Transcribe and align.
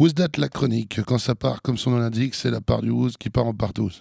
Who's 0.00 0.14
that 0.14 0.38
la 0.38 0.48
chronique 0.48 1.00
Quand 1.08 1.18
ça 1.18 1.34
part, 1.34 1.60
comme 1.60 1.76
son 1.76 1.90
nom 1.90 1.98
l'indique, 1.98 2.36
c'est 2.36 2.52
la 2.52 2.60
part 2.60 2.82
du 2.82 2.90
Who's 2.90 3.16
qui 3.16 3.30
part 3.30 3.46
en 3.46 3.52
partouze. 3.52 4.00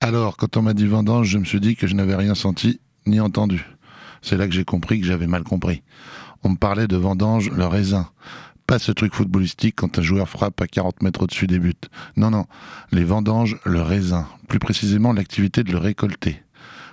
Alors, 0.00 0.36
quand 0.36 0.56
on 0.56 0.62
m'a 0.62 0.74
dit 0.74 0.88
vendange, 0.88 1.28
je 1.28 1.38
me 1.38 1.44
suis 1.44 1.60
dit 1.60 1.76
que 1.76 1.86
je 1.86 1.94
n'avais 1.94 2.16
rien 2.16 2.34
senti 2.34 2.80
ni 3.06 3.20
entendu. 3.20 3.64
C'est 4.22 4.36
là 4.36 4.48
que 4.48 4.52
j'ai 4.52 4.64
compris 4.64 4.98
que 5.00 5.06
j'avais 5.06 5.28
mal 5.28 5.44
compris. 5.44 5.84
On 6.42 6.48
me 6.48 6.56
parlait 6.56 6.88
de 6.88 6.96
vendange 6.96 7.48
le 7.52 7.64
raisin. 7.64 8.10
Pas 8.66 8.80
ce 8.80 8.90
truc 8.90 9.14
footballistique 9.14 9.76
quand 9.76 10.00
un 10.00 10.02
joueur 10.02 10.28
frappe 10.28 10.60
à 10.60 10.66
40 10.66 11.00
mètres 11.04 11.22
au-dessus 11.22 11.46
des 11.46 11.60
buts. 11.60 11.74
Non, 12.16 12.30
non, 12.30 12.46
les 12.90 13.04
vendanges, 13.04 13.56
le 13.64 13.82
raisin. 13.82 14.26
Plus 14.48 14.58
précisément, 14.58 15.12
l'activité 15.12 15.62
de 15.62 15.70
le 15.70 15.78
récolter. 15.78 16.42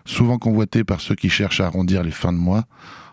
Souvent 0.08 0.38
convoité 0.38 0.86
par 0.86 1.02
ceux 1.02 1.16
qui 1.16 1.30
cherchent 1.30 1.60
à 1.60 1.66
arrondir 1.66 2.02
les 2.02 2.12
fins 2.12 2.32
de 2.32 2.38
mois, 2.38 2.64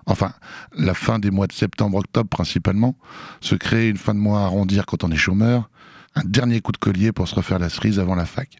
enfin, 0.06 0.32
la 0.76 0.94
fin 0.94 1.18
des 1.18 1.32
mois 1.32 1.48
de 1.48 1.52
septembre-octobre 1.52 2.28
principalement, 2.28 2.96
se 3.40 3.56
créer 3.56 3.88
une 3.88 3.96
fin 3.96 4.14
de 4.14 4.20
mois 4.20 4.40
à 4.40 4.44
arrondir 4.44 4.86
quand 4.86 5.02
on 5.02 5.10
est 5.10 5.16
chômeur, 5.16 5.68
un 6.14 6.22
dernier 6.24 6.60
coup 6.60 6.70
de 6.70 6.76
collier 6.76 7.10
pour 7.10 7.26
se 7.26 7.34
refaire 7.34 7.58
la 7.58 7.68
cerise 7.68 7.98
avant 7.98 8.14
la 8.14 8.26
fac. 8.26 8.58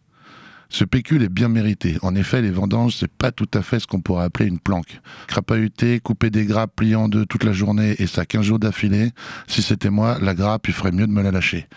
Ce 0.69 0.85
pécule 0.85 1.23
est 1.23 1.29
bien 1.29 1.49
mérité. 1.49 1.97
En 2.03 2.17
effet, 2.17 2.43
les 2.43 2.51
vendanges, 2.51 2.97
c'est 2.97 3.13
pas 3.13 3.31
tout 3.31 3.49
à 3.55 3.63
fait 3.63 3.79
ce 3.79 3.87
qu'on 3.87 4.01
pourrait 4.01 4.25
appeler 4.25 4.49
une 4.49 4.59
planque. 4.59 5.01
Crapahuter, 5.29 6.01
couper 6.01 6.31
des 6.31 6.45
grappes, 6.45 6.75
plier 6.75 6.97
en 6.97 7.09
deux 7.09 7.27
toute 7.27 7.45
la 7.45 7.53
journée 7.53 7.95
et 8.01 8.09
ça 8.09 8.27
15 8.27 8.43
jours 8.43 8.59
d'affilée, 8.59 9.13
si 9.47 9.63
c'était 9.63 9.91
moi, 9.91 10.19
la 10.21 10.35
grappe, 10.35 10.67
il 10.67 10.75
ferait 10.75 10.91
mieux 10.91 11.07
de 11.07 11.13
me 11.13 11.23
la 11.23 11.31
lâcher. 11.31 11.69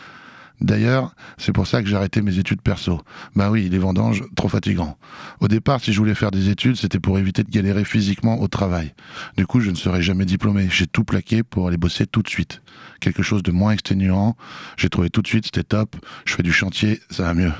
D'ailleurs, 0.59 1.13
c'est 1.37 1.51
pour 1.51 1.67
ça 1.67 1.83
que 1.83 1.87
j'ai 1.87 1.95
arrêté 1.95 2.21
mes 2.21 2.39
études 2.39 2.61
perso. 2.61 3.01
Bah 3.35 3.51
oui, 3.51 3.69
les 3.69 3.77
vendanges, 3.77 4.23
trop 4.35 4.49
fatigant. 4.49 4.97
Au 5.39 5.47
départ, 5.47 5.79
si 5.81 5.93
je 5.93 5.99
voulais 5.99 6.15
faire 6.15 6.31
des 6.31 6.49
études, 6.49 6.75
c'était 6.77 6.99
pour 6.99 7.19
éviter 7.19 7.43
de 7.43 7.49
galérer 7.49 7.85
physiquement 7.85 8.41
au 8.41 8.47
travail. 8.47 8.93
Du 9.37 9.45
coup, 9.45 9.59
je 9.59 9.69
ne 9.69 9.75
serais 9.75 10.01
jamais 10.01 10.25
diplômé. 10.25 10.67
J'ai 10.71 10.87
tout 10.87 11.03
plaqué 11.03 11.43
pour 11.43 11.67
aller 11.67 11.77
bosser 11.77 12.07
tout 12.07 12.23
de 12.23 12.29
suite. 12.29 12.61
Quelque 12.99 13.21
chose 13.21 13.43
de 13.43 13.51
moins 13.51 13.71
exténuant. 13.71 14.35
J'ai 14.77 14.89
trouvé 14.89 15.11
tout 15.11 15.21
de 15.21 15.27
suite, 15.27 15.45
c'était 15.45 15.63
top. 15.63 15.95
Je 16.25 16.33
fais 16.33 16.43
du 16.43 16.51
chantier, 16.51 17.01
ça 17.11 17.23
va 17.23 17.33
mieux. 17.35 17.53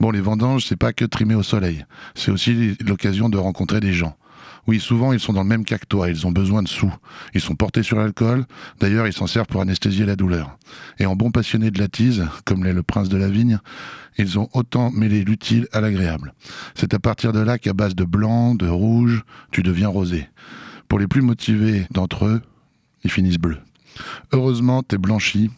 Bon, 0.00 0.10
les 0.10 0.20
vendanges, 0.20 0.64
c'est 0.66 0.76
pas 0.76 0.92
que 0.92 1.04
trimer 1.04 1.34
au 1.34 1.42
soleil. 1.42 1.84
C'est 2.14 2.30
aussi 2.30 2.76
l'occasion 2.84 3.28
de 3.28 3.36
rencontrer 3.36 3.80
des 3.80 3.92
gens. 3.92 4.16
Oui, 4.66 4.80
souvent, 4.80 5.12
ils 5.12 5.20
sont 5.20 5.32
dans 5.32 5.42
le 5.42 5.48
même 5.48 5.64
cas 5.64 5.78
que 5.78 5.86
toi, 5.86 6.10
ils 6.10 6.26
ont 6.26 6.30
besoin 6.30 6.62
de 6.62 6.68
sous. 6.68 6.92
Ils 7.34 7.40
sont 7.40 7.54
portés 7.54 7.82
sur 7.82 7.96
l'alcool, 7.98 8.44
d'ailleurs, 8.78 9.06
ils 9.06 9.12
s'en 9.12 9.26
servent 9.26 9.46
pour 9.46 9.60
anesthésier 9.60 10.06
la 10.06 10.16
douleur. 10.16 10.56
Et 10.98 11.06
en 11.06 11.16
bon 11.16 11.30
passionné 11.30 11.70
de 11.70 11.78
la 11.78 11.88
tise, 11.88 12.26
comme 12.44 12.64
l'est 12.64 12.72
le 12.72 12.82
prince 12.82 13.08
de 13.08 13.16
la 13.16 13.28
vigne, 13.28 13.58
ils 14.18 14.38
ont 14.38 14.48
autant 14.52 14.90
mêlé 14.90 15.24
l'utile 15.24 15.66
à 15.72 15.80
l'agréable. 15.80 16.34
C'est 16.74 16.94
à 16.94 16.98
partir 16.98 17.32
de 17.32 17.40
là 17.40 17.58
qu'à 17.58 17.72
base 17.72 17.94
de 17.94 18.04
blanc, 18.04 18.54
de 18.54 18.68
rouge, 18.68 19.24
tu 19.50 19.62
deviens 19.62 19.88
rosé. 19.88 20.28
Pour 20.88 20.98
les 20.98 21.06
plus 21.06 21.22
motivés 21.22 21.86
d'entre 21.90 22.26
eux, 22.26 22.42
ils 23.04 23.10
finissent 23.10 23.38
bleus. 23.38 23.60
Heureusement, 24.32 24.82
t'es 24.82 24.98
blanchi, 24.98 25.50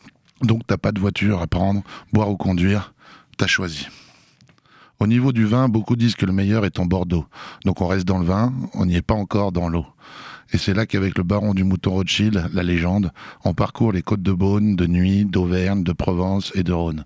donc 0.42 0.62
t'as 0.66 0.76
pas 0.76 0.92
de 0.92 1.00
voiture 1.00 1.40
à 1.42 1.46
prendre, 1.46 1.82
boire 2.12 2.30
ou 2.30 2.36
conduire, 2.36 2.94
t'as 3.36 3.46
choisi. 3.46 3.88
Au 5.02 5.08
niveau 5.08 5.32
du 5.32 5.46
vin, 5.46 5.68
beaucoup 5.68 5.96
disent 5.96 6.14
que 6.14 6.26
le 6.26 6.32
meilleur 6.32 6.64
est 6.64 6.78
en 6.78 6.86
Bordeaux. 6.86 7.26
Donc 7.64 7.80
on 7.80 7.88
reste 7.88 8.06
dans 8.06 8.18
le 8.18 8.24
vin, 8.24 8.52
on 8.72 8.86
n'y 8.86 8.94
est 8.94 9.02
pas 9.02 9.14
encore 9.14 9.50
dans 9.50 9.68
l'eau. 9.68 9.84
Et 10.52 10.58
c'est 10.58 10.74
là 10.74 10.86
qu'avec 10.86 11.18
le 11.18 11.24
baron 11.24 11.54
du 11.54 11.64
mouton 11.64 11.90
Rothschild, 11.90 12.48
la 12.52 12.62
légende, 12.62 13.10
on 13.42 13.52
parcourt 13.52 13.90
les 13.90 14.02
côtes 14.02 14.22
de 14.22 14.30
Beaune, 14.30 14.76
de 14.76 14.86
Nuit, 14.86 15.24
d'Auvergne, 15.24 15.82
de 15.82 15.92
Provence 15.92 16.52
et 16.54 16.62
de 16.62 16.72
Rhône. 16.72 17.04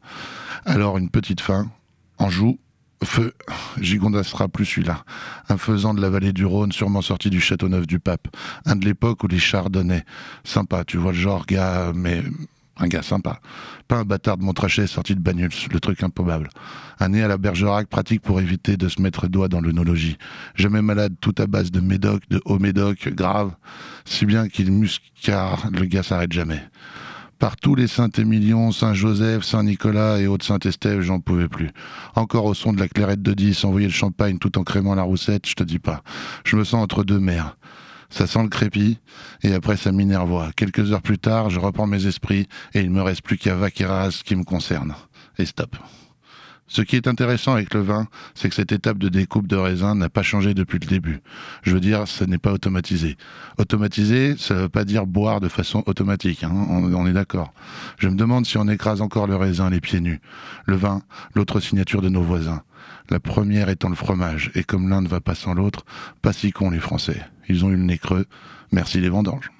Alors 0.67 0.98
une 0.98 1.08
petite 1.08 1.41
fin, 1.41 1.70
Anjou, 2.19 2.58
feu, 3.02 3.33
sera 3.80 4.48
plus 4.48 4.67
celui-là. 4.67 5.02
Un 5.48 5.56
faisant 5.56 5.94
de 5.94 6.02
la 6.02 6.11
vallée 6.11 6.34
du 6.34 6.44
Rhône, 6.44 6.72
sûrement 6.72 7.00
sorti 7.00 7.30
du 7.30 7.41
Châteauneuf 7.41 7.86
du 7.86 7.98
Pape. 7.98 8.28
Un 8.67 8.77
de 8.77 8.84
l'époque 8.84 9.24
où 9.24 9.27
les 9.27 9.39
chardonnaient. 9.39 10.05
Sympa, 10.44 10.84
tu 10.84 10.98
vois 10.98 11.12
le 11.12 11.19
genre, 11.19 11.47
gars, 11.47 11.92
mais 11.94 12.22
un 12.79 12.89
gars 12.89 13.03
sympa. 13.03 13.41
Pas 13.89 13.97
un 13.97 14.05
bâtard 14.05 14.37
de 14.37 14.42
Montrachet 14.42 14.87
sorti 14.87 15.14
de 15.14 15.20
Bagnulls, 15.20 15.69
le 15.73 15.81
truc 15.81 16.03
improbable. 16.03 16.48
Un 17.01 17.09
nez 17.11 17.23
à 17.23 17.29
la 17.29 17.39
Bergerac 17.39 17.89
pratique 17.89 18.23
pour 18.23 18.41
éviter 18.41 18.77
de 18.77 18.89
se 18.89 19.01
mettre 19.01 19.29
doigt 19.29 19.48
dans 19.48 19.61
l'œnologie. 19.61 20.19
Jamais 20.55 20.83
malade, 20.83 21.15
tout 21.20 21.35
à 21.39 21.47
base 21.47 21.70
de 21.70 21.81
médoc, 21.81 22.23
de 22.31 22.41
haut 22.45 22.59
médoc, 22.59 23.09
grave. 23.09 23.53
Si 24.05 24.27
bien 24.27 24.48
qu'il 24.48 24.70
muscar, 24.73 25.69
le 25.73 25.85
gars 25.86 26.03
s'arrête 26.03 26.33
jamais. 26.33 26.63
Par 27.39 27.57
tous 27.57 27.75
les 27.75 27.86
Saint-Émilion, 27.86 28.73
Saint-Joseph, 28.73 29.45
Saint-Nicolas 29.45 30.20
et 30.20 30.27
autres 30.27 30.47
Saint-Estève, 30.47 31.03
j'en 31.03 31.20
pouvais 31.20 31.48
plus. 31.48 31.70
Encore 32.15 32.47
au 32.47 32.55
son 32.55 32.73
de 32.73 32.81
la 32.81 32.89
clairette 32.89 33.20
de 33.20 33.35
10, 33.35 33.65
envoyer 33.65 33.89
le 33.89 33.92
champagne 33.92 34.39
tout 34.39 34.57
en 34.59 34.65
crémant 34.65 34.95
la 34.95 35.03
roussette, 35.03 35.47
je 35.47 35.55
te 35.55 35.63
dis 35.63 35.79
pas. 35.79 36.03
Je 36.45 36.57
me 36.57 36.65
sens 36.65 36.83
entre 36.83 37.05
deux 37.05 37.20
mers 37.20 37.57
ça 38.11 38.27
sent 38.27 38.42
le 38.42 38.48
crépi, 38.48 38.98
et 39.42 39.55
après 39.55 39.77
ça 39.77 39.92
m'énervoie. 39.92 40.50
Quelques 40.56 40.92
heures 40.92 41.02
plus 41.02 41.18
tard, 41.18 41.50
je 41.50 41.61
reprends 41.61 41.86
mes 41.86 42.06
esprits, 42.06 42.48
et 42.74 42.80
il 42.80 42.90
me 42.90 43.02
reste 43.02 43.22
plus 43.22 43.39
qu'à 43.39 43.55
Vaqueras 43.55 44.22
qui 44.24 44.36
me 44.36 44.44
concerne. 44.44 44.94
Et 45.39 45.46
stop. 45.46 45.77
Ce 46.68 46.83
qui 46.83 46.96
est 46.96 47.06
intéressant 47.06 47.52
avec 47.52 47.74
le 47.74 47.80
vin, 47.80 48.08
c'est 48.34 48.48
que 48.48 48.55
cette 48.55 48.72
étape 48.72 48.98
de 48.98 49.08
découpe 49.08 49.46
de 49.46 49.55
raisin 49.55 49.94
n'a 49.94 50.08
pas 50.08 50.22
changé 50.22 50.52
depuis 50.52 50.80
le 50.80 50.86
début. 50.86 51.20
Je 51.62 51.72
veux 51.72 51.80
dire, 51.80 52.08
ce 52.08 52.24
n'est 52.24 52.39
pas 52.39 52.52
automatisé. 52.52 53.17
Automatisé, 53.58 54.34
ça 54.36 54.55
ne 54.55 54.61
veut 54.62 54.68
pas 54.68 54.84
dire 54.84 55.06
boire 55.06 55.40
de 55.40 55.48
façon 55.48 55.84
automatique, 55.86 56.42
hein, 56.42 56.50
on, 56.52 56.92
on, 56.92 57.06
est 57.06 57.12
d'accord. 57.12 57.52
Je 57.98 58.08
me 58.08 58.17
demande 58.17 58.46
si 58.46 58.58
on 58.58 58.67
écrase 58.67 59.00
encore 59.00 59.28
le 59.28 59.36
raisin 59.36 59.70
les 59.70 59.80
pieds 59.80 60.00
nus. 60.00 60.20
Le 60.64 60.74
vin, 60.74 61.02
l'autre 61.34 61.61
signature 61.61 62.02
de 62.02 62.08
nos 62.08 62.23
voisins. 62.23 62.62
La 63.11 63.20
première 63.20 63.68
étant 63.68 63.88
le 63.88 63.94
fromage, 63.94 64.50
et 64.56 64.64
comme 64.64 64.88
l'un 64.88 65.02
ne 65.02 65.08
va 65.08 65.20
pas 65.20 65.36
sans 65.36 65.55
l'autre, 65.55 65.84
pas 66.20 66.33
si 66.33 66.50
con 66.50 66.70
les 66.70 66.80
Français. 66.80 67.24
Ils 67.48 67.64
ont 67.64 67.70
eu 67.70 67.77
le 67.77 67.83
nez 67.83 67.98
creux. 67.98 68.27
Merci 68.73 69.01
les 69.01 69.08
vendanges. 69.08 69.51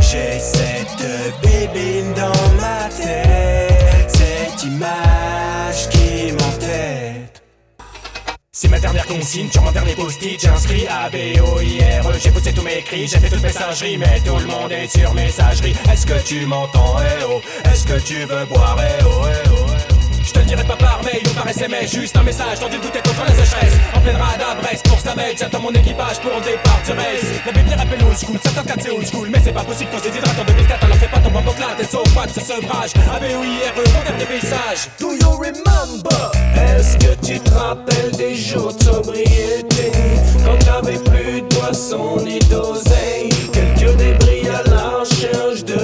J'ai 0.00 0.38
cette 0.38 1.04
bébine 1.42 2.12
dans 2.14 2.60
ma 2.60 2.88
tête, 2.88 4.10
cette 4.10 4.64
image 4.64 5.88
qui 5.90 6.32
m'entête. 6.32 7.42
C'est 8.52 8.68
ma 8.68 8.80
dernière 8.80 9.06
consigne 9.06 9.50
sur 9.50 9.62
mon 9.62 9.70
dernier 9.70 9.92
post-it, 9.94 10.40
j'ai 10.40 10.48
inscrit 10.48 10.86
A, 10.88 11.10
B, 11.10 11.38
O, 11.42 11.60
I, 11.60 11.78
R, 12.00 12.08
E, 12.08 12.14
j'ai 12.18 12.30
poussé 12.30 12.54
tous 12.54 12.62
mes 12.62 12.80
cris, 12.82 13.06
j'ai 13.06 13.18
fait 13.18 13.28
toute 13.28 13.42
messagerie, 13.42 13.98
mais 13.98 14.18
tout 14.24 14.36
le 14.36 14.46
monde 14.46 14.72
est 14.72 14.88
sur 14.88 15.12
messagerie. 15.12 15.74
Est-ce 15.92 16.06
que 16.06 16.18
tu 16.26 16.46
m'entends, 16.46 16.96
eh 17.00 17.24
oh 17.28 17.42
Est-ce 17.70 17.86
que 17.86 18.00
tu 18.00 18.14
veux 18.24 18.46
boire, 18.46 18.78
eh 18.80 19.04
oh, 19.04 19.26
eh 19.28 19.48
oh, 19.50 19.75
je 20.26 20.32
te 20.32 20.40
dirai 20.40 20.64
pas 20.64 20.76
par 20.76 21.00
mail 21.04 21.22
ou 21.24 21.34
par 21.34 21.48
SMS, 21.48 21.92
juste 21.92 22.16
un 22.16 22.22
message 22.22 22.58
une 22.60 22.80
bouteille 22.80 23.02
contre 23.02 23.24
la 23.24 23.34
sécheresse. 23.34 23.74
En 23.94 24.00
pleine 24.00 24.16
rade 24.16 24.42
à 24.42 24.54
Brest 24.60 24.88
pour 24.88 24.98
Stamel, 24.98 25.36
j'attends 25.38 25.60
mon 25.60 25.70
équipage 25.70 26.18
pour 26.20 26.32
le 26.34 26.44
départ 26.44 26.80
du 26.84 26.92
race. 26.92 27.26
La 27.46 27.52
baby 27.52 27.74
rappelle 27.74 28.02
old 28.04 28.18
school, 28.18 28.38
certains 28.42 28.64
cas 28.64 28.74
c'est 28.80 28.90
old 28.90 29.06
school, 29.06 29.28
mais 29.30 29.40
c'est 29.42 29.52
pas 29.52 29.64
possible 29.64 29.90
quand 29.92 29.98
c'est 30.02 30.14
hydratant 30.16 30.42
en 30.42 30.44
2004, 30.44 30.84
alors 30.84 30.96
fais 30.96 31.08
pas 31.08 31.20
ton 31.20 31.30
bambou 31.30 31.52
là, 31.60 31.68
t'es 31.78 31.84
sauve 31.84 32.12
pas 32.14 32.26
de 32.26 32.32
ce 32.32 32.40
sevrage. 32.40 32.90
ABOIRE, 33.14 33.74
mon 33.76 34.02
dernier 34.02 34.26
message. 34.34 34.90
Do 34.98 35.12
you 35.12 35.30
remember? 35.30 36.32
Est-ce 36.56 36.96
que 36.98 37.14
tu 37.24 37.38
te 37.38 37.50
rappelles 37.52 38.10
des 38.16 38.34
jours 38.34 38.74
de 38.74 38.82
sobriété? 38.82 39.92
Quand 40.44 40.58
t'avais 40.64 40.98
plus 40.98 41.42
de 41.42 41.54
boisson 41.54 42.16
ni 42.24 42.38
d'oseille, 42.40 43.28
quelques 43.52 43.96
débris 43.96 44.48
à 44.48 44.68
la 44.68 44.98
recherche 44.98 45.64
de 45.64 45.75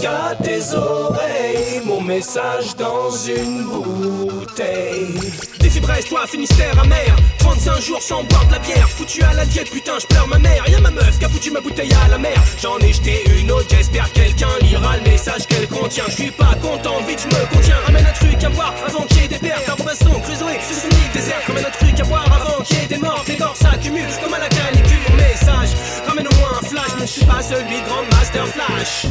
jusqu'à 0.00 0.34
tes 0.42 0.74
oreilles 0.74 1.82
mon 1.84 2.00
message 2.00 2.76
dans 2.76 3.10
une 3.10 3.64
bouteille. 3.64 5.18
Défi 5.60 5.80
Brest, 5.80 6.08
toi, 6.08 6.26
Finistère 6.26 6.78
amer. 6.78 7.16
35 7.38 7.80
jours 7.80 8.02
sans 8.02 8.22
boire 8.24 8.46
de 8.46 8.52
la 8.52 8.58
bière. 8.60 8.88
Foutu 8.88 9.22
à 9.22 9.34
la 9.34 9.44
diète, 9.44 9.70
putain, 9.70 9.98
je 9.98 10.06
pleure 10.06 10.28
ma 10.28 10.38
mère. 10.38 10.66
Y'a 10.68 10.80
ma 10.80 10.90
meuf 10.90 11.18
qui 11.18 11.24
a 11.24 11.28
foutu 11.28 11.50
ma 11.50 11.60
bouteille 11.60 11.92
à 12.04 12.08
la 12.08 12.18
mer. 12.18 12.36
J'en 12.62 12.78
ai 12.78 12.92
jeté 12.92 13.24
une 13.40 13.50
autre, 13.50 13.66
j'espère 13.70 14.10
quelqu'un 14.12 14.48
lira 14.62 14.96
le 14.96 15.10
message 15.10 15.46
qu'elle 15.46 15.68
contient. 15.68 16.04
Je 16.08 16.14
suis 16.14 16.30
pas 16.30 16.54
content, 16.62 17.00
vite 17.06 17.26
je 17.28 17.36
me 17.36 17.54
contiens. 17.54 17.76
Ramène 17.86 18.06
un 18.06 18.12
truc 18.12 18.42
à 18.44 18.48
boire 18.50 18.74
avant 18.86 19.04
qu'il 19.04 19.22
y 19.22 19.24
ait 19.24 19.28
des 19.28 19.38
pertes. 19.38 19.68
Un 19.68 19.74
Robinson, 19.74 20.20
Crusoe, 20.20 20.50
île 20.50 21.12
déserte 21.12 21.44
Ramène 21.46 21.64
un 21.66 21.70
truc 21.70 22.00
à 22.00 22.04
boire 22.04 22.26
avant 22.26 22.62
qu'il 22.64 22.78
y 22.78 22.84
ait 22.84 22.86
des 22.86 22.98
morts. 22.98 23.24
Les 23.28 23.36
corps 23.36 23.56
s'accumulent 23.56 24.06
comme 24.22 24.34
à 24.34 24.38
la 24.38 24.48
canicule. 24.48 24.98
Mon 25.10 25.16
message, 25.16 25.70
ramène 26.06 26.26
au 26.26 26.34
moins 26.36 26.58
un 26.62 26.66
flash. 26.66 26.90
Je 26.96 27.02
ne 27.02 27.06
suis 27.06 27.24
pas 27.24 27.42
celui 27.42 27.80
Grand 27.86 28.04
Master 28.16 28.46
Flash 28.46 29.06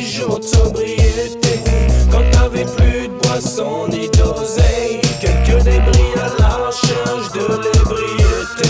jours 0.00 0.38
de 0.38 0.44
sobriété 0.44 1.60
Quand 2.10 2.22
t'avais 2.32 2.64
plus 2.64 3.08
de 3.08 3.12
boisson 3.22 3.88
ni 3.88 4.08
d'oseille 4.10 5.00
Quelques 5.20 5.62
débris 5.64 6.14
à 6.16 6.40
la 6.40 6.48
recherche 6.66 7.32
de 7.32 7.46
l'ébriété 7.62 8.68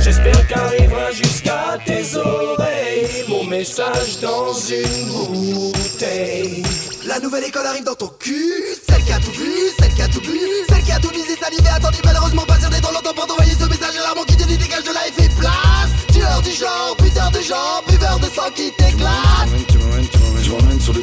J'espère 0.00 0.46
qu'arrivera 0.46 1.10
jusqu'à 1.12 1.78
tes 1.84 2.16
oreilles 2.16 3.24
Mon 3.28 3.44
message 3.44 4.20
dans 4.20 4.52
une 4.52 5.72
bouteille. 5.72 6.62
La 7.06 7.20
nouvelle 7.20 7.44
école 7.44 7.66
arrive 7.66 7.84
dans 7.84 7.94
ton 7.94 8.08
cul, 8.18 8.64
celle 8.88 9.02
qui 9.04 9.12
a 9.12 9.18
tout 9.18 9.32
vu, 9.32 9.52
celle 9.78 9.94
qui 9.94 10.02
a 10.02 10.08
tout 10.08 10.20
bu, 10.20 10.38
celle 10.68 10.82
qui 10.82 10.92
a 10.92 10.98
tout 10.98 11.10
misé, 11.10 11.36
salivé, 11.40 11.68
attendu, 11.68 11.98
malheureusement 12.04 12.42
des 12.44 12.80
temps 12.80 12.92
longtemps 12.92 13.14
pour 13.14 13.26
t'envoyer 13.26 13.52
ce 13.52 13.64
message 13.64 13.96
alarmant 13.98 14.24
qui 14.24 14.36
te 14.36 14.44
dit 14.44 14.58
dégage 14.58 14.84
de 14.84 14.92
la 14.92 15.06
et 15.06 15.28
place. 15.38 15.90
Tueur 16.12 16.42
du 16.42 16.50
genre, 16.50 16.96
buteur 17.00 17.30
de 17.30 17.40
gens, 17.40 17.82
buveur 17.88 18.18
de 18.18 18.26
sang 18.26 18.50
qui 18.54 18.72
t'éclate. 18.72 19.75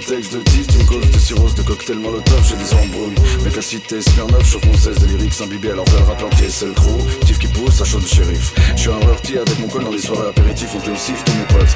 Textes 0.06 0.34
de 0.34 0.40
10 0.40 0.68
Tu 0.68 0.78
me 0.78 0.84
causes 0.86 1.10
de 1.10 1.18
cirrhose, 1.18 1.56
de 1.56 1.62
cocktail 1.62 1.98
molotov 1.98 2.44
J'ai 2.48 2.56
des 2.56 2.74
embrouilles, 2.74 3.16
mec 3.44 3.62
cité, 3.62 4.02
Smirnoff 4.02 4.46
Chauffe 4.46 4.66
mon 4.66 4.74
16 4.74 5.00
de 5.00 5.06
lyrics 5.08 5.42
imbibés 5.42 5.72
alors 5.72 5.86
le 5.92 6.04
rap 6.06 6.22
entier 6.24 6.50
c'est 6.50 6.66
le 6.66 6.74
crew 6.74 6.98
Tif 7.26 7.40
qui 7.40 7.48
pousse, 7.48 7.76
ça 7.76 7.86
chaud 7.86 8.00
de 8.00 8.08
shérif. 8.08 8.54
Je 8.76 8.82
suis 8.82 8.90
un 8.90 9.00
rorty 9.06 9.38
avec 9.38 9.60
mon 9.60 9.68
col 9.68 9.84
dans 9.84 9.92
les 9.92 10.00
soirées 10.00 10.30
apéritifs 10.30 10.70
On 10.76 10.80
se 10.80 10.86
déossif 10.86 11.24
tous 11.24 11.34
mes 11.34 11.60
potes 11.60 11.76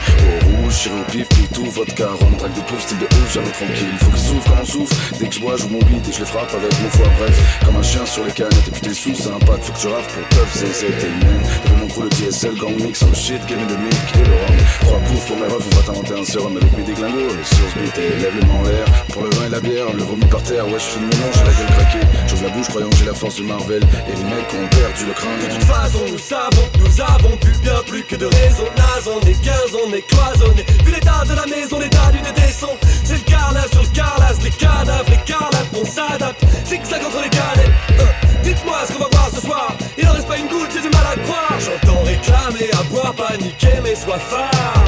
rouge, 0.68 0.76
chiré 0.76 0.96
au 1.00 1.12
pif, 1.12 1.28
tout, 1.54 1.66
vodka 1.66 2.08
Rhum, 2.20 2.36
drague 2.38 2.54
des 2.54 2.62
poufs, 2.62 2.82
style 2.82 3.00
de 3.00 3.06
ouf, 3.06 3.34
jamais 3.34 3.52
tranquille. 3.52 3.94
Faut 4.00 4.12
qu'ils 4.12 4.20
souffrent 4.20 4.50
comme 4.50 4.60
on 4.62 4.66
souffle, 4.66 4.96
dès 5.20 5.28
que 5.28 5.36
je 5.36 5.40
bois, 5.40 5.56
j'ouvre 5.58 5.72
mon 5.72 5.80
beat 5.80 6.08
Et 6.08 6.14
je 6.14 6.20
les 6.20 6.26
frappe 6.26 6.54
avec 6.54 6.72
mon 6.82 6.90
foie, 6.90 7.08
bref 7.20 7.60
Comme 7.66 7.76
un 7.78 7.84
chien 7.84 8.06
sur 8.06 8.24
les 8.26 8.32
canettes 8.32 8.68
et 8.68 8.72
puis 8.72 8.82
t'es 8.82 8.94
sous, 8.94 9.16
c'est 9.16 9.30
un 9.30 9.40
pack 9.40 9.62
Faut 9.62 9.74
que 9.74 9.80
tu 9.80 9.88
raffes 9.88 10.08
pour 10.14 10.28
teuf, 10.30 10.54
zézé, 10.54 10.88
t'es 11.00 11.26
man 11.26 11.40
T'avais 11.64 11.82
mon 11.82 11.88
crew, 11.88 12.04
le 12.04 12.10
DSL, 12.10 12.56
gang 12.56 12.76
mix, 12.82 13.04
oh 13.04 13.14
shit, 13.14 13.46
Kevin 13.48 13.68
de 13.68 13.76
Mick 13.76 14.08
et 14.16 14.28
le 14.28 14.36
rhum. 14.36 14.58
Trois 14.82 15.00
poufs 15.00 15.26
pour 15.28 15.38
mes 15.38 15.48
refs, 15.48 15.68
on 15.72 15.76
va 15.76 15.82
t'inventer 15.84 16.20
un 16.20 16.26
sérum 16.26 16.58
avec 16.58 16.78
mes 16.78 16.84
déglingos 16.84 17.32
Et 17.32 17.56
sur 17.56 17.66
ce 17.74 17.80
beat, 17.80 17.98
lève 17.98 18.36
les 18.36 18.48
en 18.52 18.64
l'air. 18.64 18.86
Pour 19.14 19.24
le 19.24 19.30
vin 19.32 19.48
et 19.48 19.50
la 19.50 19.60
bière, 19.60 19.94
le 19.94 20.04
vomi 20.04 20.26
par 20.26 20.44
terre 20.44 20.66
Ouais 20.68 20.80
je 20.80 20.84
fais 20.84 21.00
mon 21.00 21.06
nom, 21.08 21.32
j'ai 21.34 21.44
la 21.44 21.54
gueule 21.54 21.74
craquée. 21.78 22.06
J'ouvre 22.28 22.44
la 22.44 22.50
bouche 22.50 22.68
croyant 22.68 22.90
que 22.90 22.98
j'ai 22.98 23.06
la 23.06 23.14
force 23.14 23.38
de 23.38 23.44
Marvel. 23.44 23.84
Et 23.84 24.16
les 24.16 24.24
mecs 24.24 24.54
ont 24.54 24.68
perdu 24.68 25.06
le 25.06 25.14
crâne. 25.14 25.40
De 25.42 25.54
toute 25.54 25.64
façon, 25.64 26.00
nous 26.12 26.18
savons, 26.18 26.68
nous 26.80 27.02
avons 27.02 27.36
plus 27.38 27.58
bien 27.60 27.80
plus 27.86 28.04
que 28.04 28.16
de 28.16 28.26
raison. 28.26 28.66
Naze, 28.78 29.08
on 29.08 29.22
est 29.26 29.42
15, 29.42 29.54
on 29.57 29.57
cloisonné. 30.02 30.66
Vu 30.86 30.92
l'état 30.92 31.24
de 31.28 31.36
la 31.36 31.46
maison, 31.46 31.80
l'état 31.80 32.12
du 32.12 32.20
détesson. 32.20 32.70
C'est 33.04 33.16
le 33.16 33.32
carnage 33.32 33.70
sur 33.72 33.82
le 33.82 33.90
carlas, 33.90 34.34
les 34.44 34.52
cadavres, 34.52 35.10
les 35.10 35.24
carlates, 35.26 35.68
on 35.74 35.86
s'adapte. 35.86 36.44
Zigzag 36.66 37.02
entre 37.06 37.22
les 37.24 37.30
canettes. 37.30 37.72
Euh, 38.00 38.28
Dites-moi 38.44 38.78
ce 38.88 38.94
qu'on 38.94 39.04
va 39.04 39.10
voir 39.12 39.30
ce 39.34 39.42
soir. 39.42 39.68
Il 39.98 40.08
en 40.08 40.14
reste 40.14 40.28
pas 40.28 40.38
une 40.38 40.48
goutte, 40.48 40.70
j'ai 40.74 40.82
du 40.82 40.90
mal 40.90 41.06
à 41.14 41.20
croire. 41.22 41.58
J'entends 41.60 42.04
réclamer, 42.04 42.70
à 42.80 42.84
boire, 42.84 43.14
paniquer, 43.14 43.82
mes 43.84 43.96
soifards. 43.96 44.84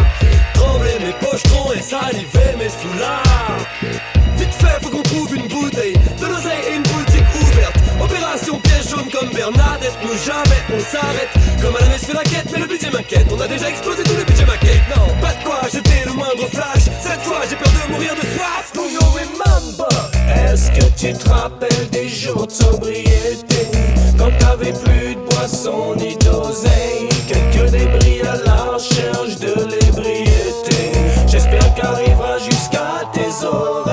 Trembler 0.54 0.98
mes 1.00 1.14
pochetrons 1.14 1.72
et 1.74 1.82
saliver 1.82 2.56
mes 2.58 2.70
soulards. 2.70 3.60
Vite 4.38 4.54
fait, 4.54 4.82
faut 4.82 4.90
qu'on 4.90 5.02
trouve 5.04 5.36
une 5.36 5.48
bouteille 5.48 5.94
de 5.94 6.26
l'oseille 6.26 6.64
et 6.72 6.76
une 6.76 6.84
boutique 6.84 7.26
ouverte. 7.42 7.76
Opération 8.02 8.60
piège 8.60 8.90
jaune 8.90 9.10
comme 9.12 9.30
Bernadette, 9.30 9.98
nous 10.04 10.18
jamais 10.26 10.62
on 10.74 10.80
s'arrête. 10.80 11.30
Comme 11.62 11.76
à 11.76 11.80
la 11.82 11.88
messe 11.90 12.06
fait 12.06 12.14
la 12.14 12.24
quête, 12.24 12.48
mais 12.54 12.60
le 12.60 12.68
budget 12.68 12.90
m'inquiète. 12.92 13.28
On 13.32 13.40
a 13.42 13.48
déjà 13.48 13.70
explosé 13.70 14.04
tous 14.04 14.16
les 14.16 14.24
budgets 14.24 14.46
maquettes. 14.46 14.89
Pas 15.22 15.34
de 15.34 15.44
quoi 15.44 15.62
jeter 15.72 16.04
le 16.06 16.14
moindre 16.14 16.48
flash. 16.52 16.86
Cette 17.02 17.22
fois, 17.22 17.42
j'ai 17.50 17.56
peur 17.56 17.72
de 17.72 17.92
mourir 17.92 18.16
de 18.16 18.22
soif. 18.22 18.72
Do 18.74 18.84
you 18.88 19.00
remember? 19.14 19.90
Est-ce 20.46 20.72
que 20.72 20.86
tu 20.98 21.14
te 21.14 21.30
rappelles 21.30 21.90
des 21.92 22.08
jours 22.10 22.48
de 22.48 22.52
sobriété? 22.52 23.68
Quand 24.18 24.32
t'avais 24.40 24.74
plus 24.74 25.16
de 25.16 25.22
boisson 25.30 25.96
ni 25.96 26.16
d'oseille. 26.18 27.10
Quelques 27.28 27.72
débris 27.72 28.22
à 28.22 28.36
la 28.46 28.74
recherche 28.74 29.36
de 29.40 29.54
l'ébriété. 29.70 30.92
J'espère 31.28 31.74
qu'arrivera 31.76 32.38
jusqu'à 32.40 33.04
tes 33.14 33.46
oreilles 33.46 33.90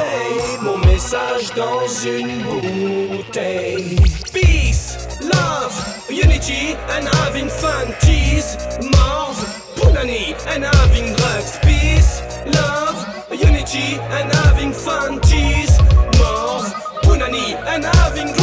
mon 0.62 0.78
message 0.78 1.52
dans 1.54 1.86
une 2.04 2.42
bouteille. 2.42 3.96
Peace, 4.32 4.96
love, 5.20 5.74
unity, 6.10 6.74
and 6.90 7.06
having 7.18 7.48
fun. 7.48 7.92
Cheese, 8.00 8.56
Punani, 17.76 17.84
and 17.84 17.84
having 17.84 18.35